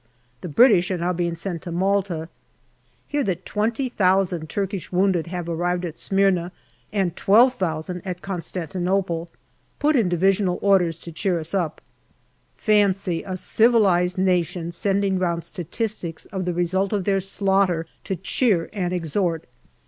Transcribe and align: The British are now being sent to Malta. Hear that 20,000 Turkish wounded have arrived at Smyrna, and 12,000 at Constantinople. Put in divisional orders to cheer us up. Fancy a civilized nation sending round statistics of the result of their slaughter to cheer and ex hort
The 0.41 0.49
British 0.49 0.89
are 0.89 0.97
now 0.97 1.13
being 1.13 1.35
sent 1.35 1.61
to 1.61 1.71
Malta. 1.71 2.27
Hear 3.07 3.23
that 3.23 3.45
20,000 3.45 4.49
Turkish 4.49 4.91
wounded 4.91 5.27
have 5.27 5.47
arrived 5.47 5.85
at 5.85 5.99
Smyrna, 5.99 6.51
and 6.91 7.15
12,000 7.15 8.01
at 8.03 8.23
Constantinople. 8.23 9.29
Put 9.77 9.95
in 9.95 10.09
divisional 10.09 10.57
orders 10.63 10.97
to 10.97 11.11
cheer 11.11 11.39
us 11.39 11.53
up. 11.53 11.81
Fancy 12.57 13.21
a 13.21 13.37
civilized 13.37 14.17
nation 14.17 14.71
sending 14.71 15.19
round 15.19 15.43
statistics 15.43 16.25
of 16.31 16.45
the 16.45 16.53
result 16.55 16.93
of 16.93 17.03
their 17.03 17.19
slaughter 17.19 17.85
to 18.05 18.15
cheer 18.15 18.71
and 18.73 18.95
ex 18.95 19.13
hort 19.13 19.45